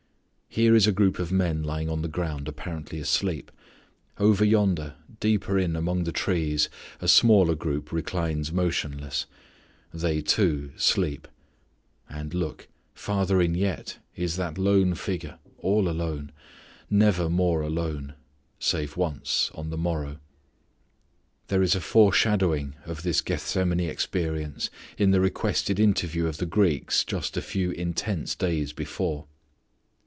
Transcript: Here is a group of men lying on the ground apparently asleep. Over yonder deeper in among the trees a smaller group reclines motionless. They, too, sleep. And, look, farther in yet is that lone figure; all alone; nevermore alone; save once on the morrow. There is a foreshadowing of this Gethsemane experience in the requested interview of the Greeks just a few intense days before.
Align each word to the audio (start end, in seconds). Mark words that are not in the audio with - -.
Here 0.53 0.75
is 0.75 0.85
a 0.85 0.91
group 0.91 1.17
of 1.17 1.31
men 1.31 1.63
lying 1.63 1.89
on 1.89 2.01
the 2.01 2.09
ground 2.09 2.49
apparently 2.49 2.99
asleep. 2.99 3.53
Over 4.17 4.43
yonder 4.43 4.95
deeper 5.21 5.57
in 5.57 5.77
among 5.77 6.03
the 6.03 6.11
trees 6.11 6.67
a 6.99 7.07
smaller 7.07 7.55
group 7.55 7.93
reclines 7.93 8.51
motionless. 8.51 9.27
They, 9.93 10.19
too, 10.21 10.73
sleep. 10.75 11.29
And, 12.09 12.33
look, 12.33 12.67
farther 12.93 13.41
in 13.41 13.55
yet 13.55 13.99
is 14.17 14.35
that 14.35 14.57
lone 14.57 14.93
figure; 14.93 15.39
all 15.59 15.87
alone; 15.87 16.33
nevermore 16.89 17.61
alone; 17.61 18.15
save 18.59 18.97
once 18.97 19.51
on 19.55 19.69
the 19.69 19.77
morrow. 19.77 20.19
There 21.47 21.63
is 21.63 21.75
a 21.75 21.79
foreshadowing 21.79 22.75
of 22.85 23.03
this 23.03 23.21
Gethsemane 23.21 23.79
experience 23.89 24.69
in 24.97 25.11
the 25.11 25.21
requested 25.21 25.79
interview 25.79 26.27
of 26.27 26.39
the 26.39 26.45
Greeks 26.45 27.05
just 27.05 27.37
a 27.37 27.41
few 27.41 27.71
intense 27.71 28.35
days 28.35 28.73
before. 28.73 29.27